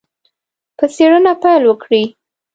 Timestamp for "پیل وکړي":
1.43-2.03